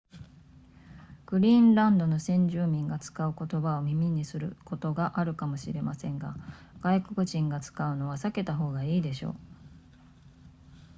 [1.27, 6.35] グリーンランドの先住民が使う言葉を耳にすることがあるかもしれませんが
[6.81, 9.35] 外国人が使うのは避けた方がいいでしょう